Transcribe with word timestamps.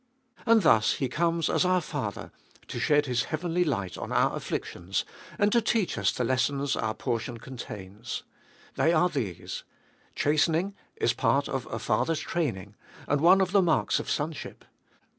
And 0.47 0.63
thus 0.63 0.93
He 0.93 1.07
comes 1.07 1.47
as 1.47 1.63
our 1.63 1.79
Father, 1.79 2.31
to 2.69 2.79
shed 2.79 3.05
His 3.05 3.25
heavenly 3.25 3.63
light 3.63 3.99
on 3.99 4.11
our 4.11 4.35
afflictions, 4.35 5.05
and 5.37 5.51
to 5.51 5.61
teach 5.61 5.95
us 5.95 6.11
the 6.11 6.23
lessons 6.23 6.75
our 6.75 6.95
portion 6.95 7.37
contains. 7.37 8.23
They 8.77 8.93
are 8.93 9.09
these. 9.09 9.63
Chastening 10.15 10.73
is 10.95 11.11
a 11.11 11.15
part 11.17 11.47
of 11.47 11.67
a 11.67 11.77
father's 11.77 12.19
training, 12.19 12.73
and 13.07 13.21
one 13.21 13.41
of 13.41 13.51
the 13.51 13.61
marks 13.61 13.99
of 13.99 14.09
sonship. 14.09 14.65